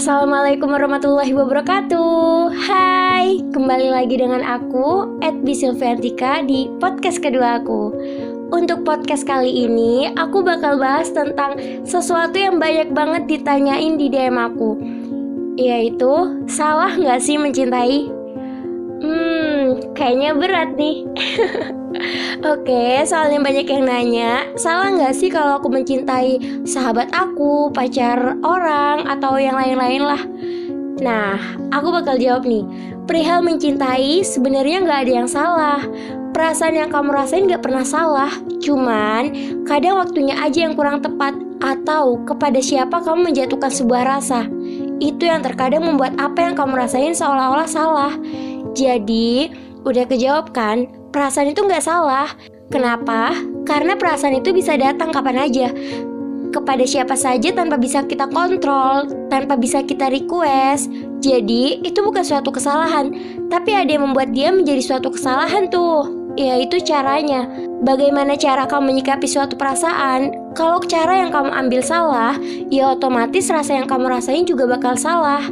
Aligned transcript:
Assalamualaikum 0.00 0.72
warahmatullahi 0.72 1.36
wabarakatuh 1.36 2.56
Hai, 2.56 3.44
kembali 3.52 3.92
lagi 3.92 4.16
dengan 4.16 4.40
aku 4.40 5.20
Edbi 5.20 5.52
Silviantika 5.52 6.40
di 6.40 6.72
podcast 6.80 7.20
kedua 7.20 7.60
aku 7.60 7.92
Untuk 8.48 8.88
podcast 8.88 9.28
kali 9.28 9.68
ini 9.68 10.08
Aku 10.16 10.40
bakal 10.40 10.80
bahas 10.80 11.12
tentang 11.12 11.60
Sesuatu 11.84 12.32
yang 12.40 12.56
banyak 12.56 12.96
banget 12.96 13.28
ditanyain 13.28 14.00
di 14.00 14.08
DM 14.08 14.40
aku 14.40 14.80
Yaitu 15.60 16.48
Salah 16.48 16.96
gak 16.96 17.20
sih 17.20 17.36
mencintai? 17.36 18.19
Kayaknya 20.00 20.30
berat 20.32 20.70
nih 20.80 21.04
Oke, 22.40 23.04
soalnya 23.04 23.36
banyak 23.44 23.68
yang 23.68 23.84
nanya, 23.84 24.48
salah 24.56 24.88
nggak 24.88 25.12
sih 25.12 25.28
kalau 25.28 25.60
aku 25.60 25.68
mencintai 25.68 26.64
sahabat 26.64 27.12
aku, 27.12 27.68
pacar 27.68 28.40
orang, 28.40 29.04
atau 29.04 29.36
yang 29.36 29.60
lain-lain 29.60 30.00
lah? 30.00 30.22
Nah, 31.04 31.36
aku 31.68 31.92
bakal 31.92 32.16
jawab 32.16 32.48
nih. 32.48 32.64
Perihal 33.04 33.44
mencintai 33.44 34.24
sebenarnya 34.24 34.88
nggak 34.88 35.00
ada 35.04 35.12
yang 35.12 35.28
salah. 35.28 35.80
Perasaan 36.32 36.80
yang 36.80 36.88
kamu 36.88 37.12
rasain 37.12 37.44
nggak 37.44 37.60
pernah 37.60 37.84
salah. 37.84 38.32
Cuman 38.64 39.36
kadang 39.68 40.00
waktunya 40.00 40.40
aja 40.40 40.64
yang 40.64 40.72
kurang 40.72 41.04
tepat 41.04 41.36
atau 41.60 42.24
kepada 42.24 42.62
siapa 42.64 43.04
kamu 43.04 43.36
menjatuhkan 43.36 43.68
sebuah 43.68 44.16
rasa. 44.16 44.48
Itu 44.96 45.28
yang 45.28 45.44
terkadang 45.44 45.84
membuat 45.84 46.16
apa 46.16 46.48
yang 46.48 46.56
kamu 46.56 46.80
rasain 46.88 47.12
seolah-olah 47.12 47.68
salah. 47.68 48.16
Jadi, 48.72 49.50
udah 49.84 50.04
kejawab 50.06 50.52
kan? 50.52 50.88
Perasaan 51.10 51.52
itu 51.52 51.64
nggak 51.64 51.84
salah. 51.84 52.30
Kenapa? 52.70 53.34
Karena 53.66 53.98
perasaan 53.98 54.38
itu 54.38 54.54
bisa 54.54 54.78
datang 54.78 55.10
kapan 55.10 55.50
aja. 55.50 55.68
Kepada 56.50 56.82
siapa 56.82 57.14
saja 57.14 57.54
tanpa 57.54 57.78
bisa 57.78 58.02
kita 58.06 58.26
kontrol, 58.30 59.06
tanpa 59.30 59.54
bisa 59.54 59.82
kita 59.86 60.10
request. 60.10 60.90
Jadi, 61.22 61.78
itu 61.86 61.98
bukan 62.02 62.26
suatu 62.26 62.50
kesalahan, 62.50 63.14
tapi 63.46 63.70
ada 63.70 63.90
yang 63.90 64.10
membuat 64.10 64.34
dia 64.34 64.50
menjadi 64.50 64.82
suatu 64.82 65.14
kesalahan 65.14 65.70
tuh. 65.70 66.20
Ya, 66.38 66.58
itu 66.62 66.78
caranya. 66.82 67.46
Bagaimana 67.82 68.38
cara 68.38 68.66
kamu 68.66 68.94
menyikapi 68.94 69.26
suatu 69.26 69.58
perasaan? 69.58 70.54
Kalau 70.54 70.78
cara 70.86 71.22
yang 71.22 71.34
kamu 71.34 71.50
ambil 71.50 71.80
salah, 71.82 72.34
ya 72.70 72.94
otomatis 72.94 73.50
rasa 73.50 73.78
yang 73.78 73.86
kamu 73.90 74.10
rasain 74.10 74.46
juga 74.46 74.66
bakal 74.70 74.94
salah. 74.94 75.42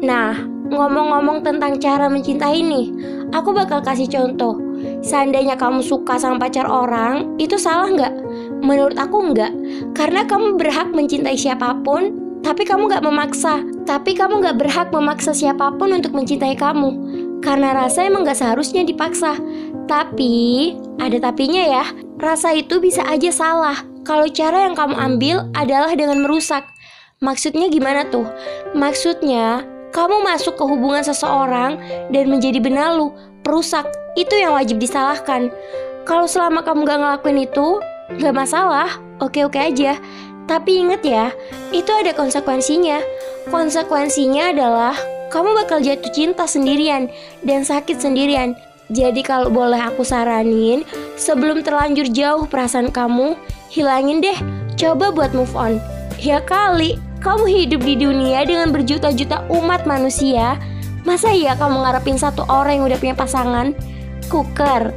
Nah, 0.00 0.55
ngomong-ngomong 0.70 1.46
tentang 1.46 1.78
cara 1.78 2.10
mencintai 2.10 2.60
nih, 2.62 2.86
aku 3.30 3.54
bakal 3.54 3.82
kasih 3.82 4.10
contoh. 4.10 4.58
Seandainya 5.00 5.56
kamu 5.56 5.80
suka 5.80 6.18
sama 6.20 6.36
pacar 6.36 6.68
orang, 6.68 7.36
itu 7.40 7.56
salah 7.56 7.88
nggak? 7.90 8.14
Menurut 8.60 8.96
aku 8.98 9.32
nggak, 9.32 9.52
karena 9.96 10.26
kamu 10.26 10.58
berhak 10.58 10.92
mencintai 10.92 11.36
siapa 11.38 11.76
pun, 11.80 12.12
tapi 12.44 12.62
kamu 12.62 12.90
nggak 12.90 13.04
memaksa. 13.04 13.62
Tapi 13.86 14.14
kamu 14.18 14.42
nggak 14.42 14.58
berhak 14.58 14.88
memaksa 14.90 15.32
siapa 15.32 15.72
pun 15.74 15.94
untuk 15.94 16.12
mencintai 16.12 16.58
kamu, 16.58 16.90
karena 17.40 17.74
rasa 17.74 18.06
emang 18.06 18.26
nggak 18.26 18.38
seharusnya 18.38 18.82
dipaksa. 18.82 19.38
Tapi 19.86 20.74
ada 20.98 21.30
tapinya 21.30 21.62
ya, 21.62 21.84
rasa 22.18 22.50
itu 22.52 22.82
bisa 22.82 23.06
aja 23.06 23.30
salah 23.30 23.78
kalau 24.02 24.26
cara 24.30 24.66
yang 24.66 24.74
kamu 24.74 24.94
ambil 24.94 25.36
adalah 25.54 25.94
dengan 25.94 26.22
merusak. 26.22 26.66
Maksudnya 27.18 27.72
gimana 27.72 28.06
tuh? 28.06 28.26
Maksudnya 28.76 29.75
kamu 29.96 30.20
masuk 30.20 30.60
ke 30.60 30.64
hubungan 30.68 31.00
seseorang 31.00 31.80
dan 32.12 32.28
menjadi 32.28 32.60
benalu, 32.60 33.16
perusak, 33.40 33.88
itu 34.12 34.36
yang 34.36 34.52
wajib 34.52 34.76
disalahkan. 34.76 35.48
Kalau 36.04 36.28
selama 36.28 36.60
kamu 36.60 36.84
gak 36.84 37.00
ngelakuin 37.00 37.48
itu, 37.48 37.80
gak 38.20 38.36
masalah, 38.36 39.00
oke-oke 39.24 39.56
aja. 39.56 39.96
Tapi 40.44 40.84
inget 40.84 41.00
ya, 41.00 41.32
itu 41.72 41.88
ada 41.96 42.12
konsekuensinya. 42.12 43.00
Konsekuensinya 43.48 44.52
adalah 44.52 44.92
kamu 45.32 45.64
bakal 45.64 45.80
jatuh 45.80 46.12
cinta 46.12 46.44
sendirian 46.44 47.08
dan 47.40 47.64
sakit 47.64 47.96
sendirian. 47.96 48.52
Jadi 48.92 49.24
kalau 49.24 49.48
boleh 49.48 49.80
aku 49.80 50.04
saranin, 50.04 50.84
sebelum 51.16 51.64
terlanjur 51.64 52.06
jauh 52.12 52.44
perasaan 52.46 52.92
kamu, 52.92 53.34
hilangin 53.72 54.20
deh, 54.22 54.38
coba 54.76 55.08
buat 55.10 55.32
move 55.32 55.56
on. 55.56 55.80
Ya 56.20 56.38
kali, 56.38 57.00
kamu 57.26 57.44
hidup 57.50 57.82
di 57.82 57.98
dunia 57.98 58.46
dengan 58.46 58.70
berjuta-juta 58.70 59.50
umat 59.50 59.82
manusia, 59.82 60.54
Masa 61.06 61.30
iya 61.30 61.54
kamu 61.54 61.86
ngarepin 61.86 62.18
satu 62.18 62.42
orang 62.50 62.82
yang 62.82 62.84
udah 62.90 62.98
punya 62.98 63.14
pasangan? 63.14 63.70
Kuker. 64.26 64.90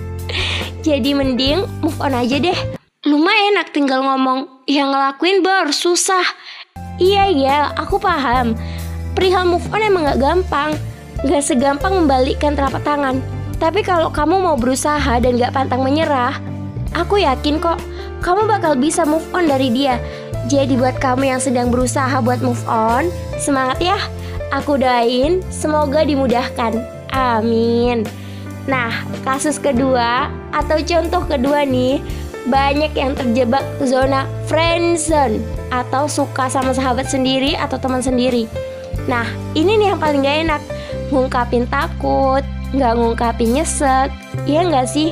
Jadi 0.86 1.14
mending 1.14 1.62
move 1.86 1.94
on 2.02 2.18
aja 2.18 2.42
deh. 2.42 2.58
Lumayan 3.06 3.54
enak 3.54 3.70
tinggal 3.70 4.02
ngomong, 4.02 4.66
yang 4.66 4.90
ngelakuin 4.90 5.46
baru 5.46 5.70
susah. 5.70 6.26
Iya 6.98 7.30
iya, 7.30 7.58
aku 7.78 8.02
paham. 8.02 8.58
Perihal 9.14 9.46
move 9.46 9.70
on 9.70 9.86
emang 9.86 10.10
gak 10.10 10.18
gampang. 10.18 10.74
Gak 11.22 11.46
segampang 11.46 11.94
membalikkan 11.94 12.58
telapak 12.58 12.82
tangan. 12.82 13.22
Tapi 13.62 13.86
kalau 13.86 14.10
kamu 14.10 14.34
mau 14.34 14.58
berusaha 14.58 15.22
dan 15.22 15.38
gak 15.38 15.54
pantang 15.54 15.86
menyerah, 15.86 16.42
aku 16.90 17.22
yakin 17.22 17.62
kok 17.62 17.78
kamu 18.18 18.50
bakal 18.50 18.74
bisa 18.74 19.06
move 19.06 19.24
on 19.30 19.46
dari 19.46 19.70
dia. 19.70 20.02
Jadi 20.48 20.78
buat 20.78 20.96
kamu 20.96 21.36
yang 21.36 21.40
sedang 21.42 21.68
berusaha 21.68 22.22
buat 22.24 22.40
move 22.40 22.62
on, 22.64 23.12
semangat 23.36 23.82
ya. 23.82 23.98
Aku 24.50 24.80
doain 24.80 25.44
semoga 25.52 26.02
dimudahkan. 26.02 26.80
Amin. 27.12 28.06
Nah, 28.66 28.90
kasus 29.26 29.58
kedua 29.58 30.30
atau 30.54 30.78
contoh 30.80 31.22
kedua 31.26 31.66
nih, 31.66 32.02
banyak 32.48 32.92
yang 32.96 33.12
terjebak 33.14 33.62
zona 33.84 34.24
friendzone 34.48 35.42
atau 35.70 36.10
suka 36.10 36.50
sama 36.50 36.74
sahabat 36.74 37.06
sendiri 37.06 37.54
atau 37.54 37.78
teman 37.78 38.02
sendiri. 38.02 38.50
Nah, 39.06 39.26
ini 39.54 39.78
nih 39.78 39.94
yang 39.94 40.00
paling 40.00 40.22
gak 40.26 40.38
enak. 40.46 40.62
Ngungkapin 41.10 41.66
takut, 41.66 42.46
nggak 42.70 42.94
ngungkapin 42.94 43.58
nyesek, 43.58 44.14
iya 44.46 44.62
nggak 44.62 44.86
sih? 44.86 45.10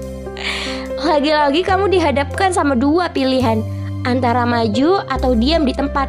Lagi-lagi 1.08 1.64
kamu 1.64 1.88
dihadapkan 1.88 2.52
sama 2.52 2.76
dua 2.76 3.08
pilihan, 3.08 3.64
antara 4.04 4.48
maju 4.48 5.04
atau 5.08 5.36
diam 5.36 5.64
di 5.64 5.72
tempat 5.76 6.08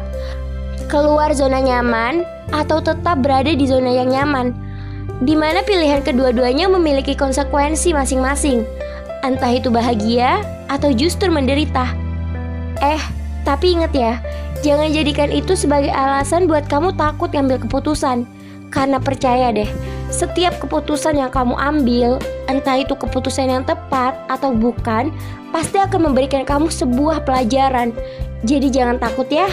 keluar 0.92 1.32
zona 1.32 1.60
nyaman, 1.60 2.24
atau 2.52 2.84
tetap 2.84 3.24
berada 3.24 3.48
di 3.48 3.64
zona 3.64 3.88
yang 3.88 4.12
nyaman, 4.12 4.52
di 5.24 5.32
mana 5.32 5.64
pilihan 5.64 6.04
kedua-duanya 6.04 6.68
memiliki 6.68 7.16
konsekuensi 7.16 7.96
masing-masing, 7.96 8.68
entah 9.24 9.48
itu 9.48 9.72
bahagia 9.72 10.44
atau 10.68 10.92
justru 10.92 11.32
menderita. 11.32 11.88
Eh, 12.84 13.00
tapi 13.46 13.78
ingat 13.78 13.92
ya, 13.96 14.20
jangan 14.60 14.92
jadikan 14.92 15.30
itu 15.32 15.56
sebagai 15.56 15.90
alasan 15.94 16.44
buat 16.44 16.68
kamu 16.68 16.92
takut 16.98 17.32
ngambil 17.32 17.64
keputusan. 17.64 18.28
Karena 18.72 18.96
percaya 18.96 19.52
deh, 19.52 19.68
setiap 20.12 20.60
keputusan 20.60 21.16
yang 21.16 21.32
kamu 21.32 21.56
ambil, 21.56 22.20
entah 22.44 22.76
itu 22.76 22.92
keputusan 22.92 23.48
yang 23.48 23.64
tepat 23.64 24.12
atau 24.28 24.52
bukan, 24.52 25.08
pasti 25.50 25.80
akan 25.80 26.12
memberikan 26.12 26.44
kamu 26.44 26.68
sebuah 26.68 27.24
pelajaran. 27.24 27.96
Jadi 28.44 28.68
jangan 28.68 29.00
takut 29.00 29.24
ya. 29.32 29.48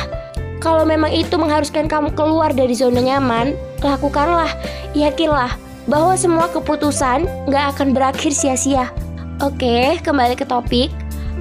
Kalau 0.59 0.83
memang 0.83 1.15
itu 1.15 1.39
mengharuskan 1.39 1.87
kamu 1.87 2.11
keluar 2.11 2.51
dari 2.51 2.75
zona 2.75 2.99
nyaman, 2.99 3.55
lakukanlah. 3.79 4.51
Yakinlah 4.91 5.55
bahwa 5.87 6.19
semua 6.19 6.51
keputusan 6.51 7.23
gak 7.47 7.65
akan 7.79 7.95
berakhir 7.95 8.35
sia-sia. 8.35 8.91
Oke, 9.39 9.95
kembali 10.03 10.35
ke 10.35 10.43
topik. 10.43 10.91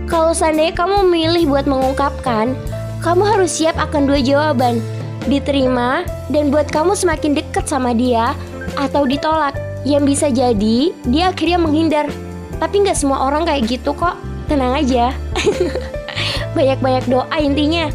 Kalau 0.07 0.31
seandainya 0.31 0.79
kamu 0.79 1.11
memilih 1.11 1.51
buat 1.51 1.67
mengungkapkan, 1.67 2.55
kamu 3.03 3.23
harus 3.27 3.51
siap 3.51 3.75
akan 3.75 4.07
dua 4.07 4.23
jawaban. 4.23 4.79
Diterima 5.27 6.07
dan 6.31 6.55
buat 6.55 6.71
kamu 6.71 6.95
semakin 6.95 7.35
dekat 7.35 7.67
sama 7.67 7.91
dia 7.91 8.39
atau 8.79 9.03
ditolak. 9.03 9.59
Yang 9.83 10.05
bisa 10.07 10.27
jadi 10.31 10.95
dia 11.11 11.35
akhirnya 11.35 11.59
menghindar. 11.59 12.07
Tapi 12.63 12.87
nggak 12.87 12.99
semua 12.99 13.27
orang 13.27 13.43
kayak 13.43 13.67
gitu 13.67 13.91
kok. 13.93 14.15
Tenang 14.47 14.79
aja. 14.79 15.11
Banyak-banyak 16.57 17.05
doa 17.11 17.37
intinya. 17.43 17.91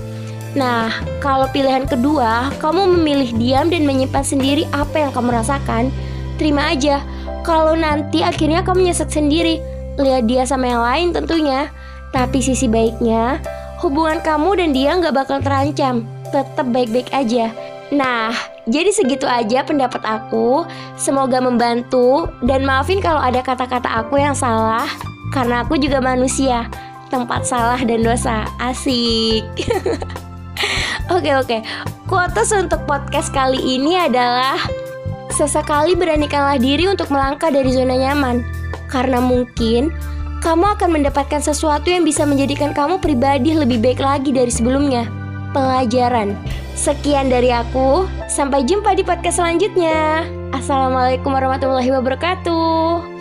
Nah, 0.53 0.93
kalau 1.17 1.49
pilihan 1.49 1.89
kedua, 1.89 2.53
kamu 2.61 2.85
memilih 2.99 3.33
diam 3.41 3.73
dan 3.73 3.89
menyimpan 3.89 4.21
sendiri 4.21 4.69
apa 4.69 5.01
yang 5.01 5.11
kamu 5.11 5.33
rasakan, 5.33 5.89
terima 6.37 6.69
aja. 6.69 7.01
Kalau 7.41 7.73
nanti 7.73 8.21
akhirnya 8.21 8.61
kamu 8.61 8.87
nyesek 8.93 9.09
sendiri, 9.09 9.57
lihat 9.97 10.29
dia 10.29 10.45
sama 10.45 10.69
yang 10.69 10.85
lain 10.85 11.07
tentunya. 11.09 11.73
Tapi 12.13 12.37
sisi 12.45 12.69
baiknya, 12.69 13.41
hubungan 13.81 14.21
kamu 14.21 14.61
dan 14.61 14.69
dia 14.77 14.93
nggak 14.93 15.25
bakal 15.25 15.41
terancam, 15.41 16.05
tetap 16.29 16.69
baik-baik 16.69 17.09
aja. 17.09 17.49
Nah, 17.93 18.33
jadi 18.65 18.89
segitu 18.89 19.29
aja 19.29 19.61
pendapat 19.61 20.01
aku. 20.01 20.65
Semoga 20.97 21.37
membantu 21.37 22.25
dan 22.41 22.65
maafin 22.65 22.97
kalau 22.97 23.21
ada 23.21 23.45
kata-kata 23.45 23.85
aku 24.01 24.17
yang 24.17 24.33
salah, 24.33 24.89
karena 25.29 25.61
aku 25.61 25.77
juga 25.77 26.01
manusia. 26.01 26.65
Tempat 27.13 27.45
salah 27.45 27.77
dan 27.85 28.01
dosa, 28.01 28.49
asik. 28.57 29.45
Oke 31.13 31.35
oke, 31.35 31.57
quotes 32.07 32.55
untuk 32.55 32.87
podcast 32.87 33.27
kali 33.35 33.59
ini 33.59 33.99
adalah 33.99 34.55
Sesekali 35.35 35.99
beranikanlah 35.99 36.55
diri 36.55 36.87
untuk 36.87 37.11
melangkah 37.11 37.51
dari 37.51 37.75
zona 37.75 37.99
nyaman 37.99 38.39
Karena 38.87 39.19
mungkin 39.19 39.91
kamu 40.39 40.79
akan 40.79 40.89
mendapatkan 40.95 41.43
sesuatu 41.43 41.91
yang 41.91 42.07
bisa 42.07 42.23
menjadikan 42.23 42.71
kamu 42.71 43.03
pribadi 43.03 43.51
lebih 43.51 43.83
baik 43.83 43.99
lagi 43.99 44.31
dari 44.31 44.51
sebelumnya 44.51 45.11
pelajaran. 45.51 46.35
Sekian 46.73 47.29
dari 47.29 47.53
aku, 47.53 48.09
sampai 48.25 48.65
jumpa 48.65 48.97
di 48.97 49.05
podcast 49.05 49.37
selanjutnya. 49.37 50.25
Assalamualaikum 50.57 51.29
warahmatullahi 51.29 51.93
wabarakatuh. 51.93 53.12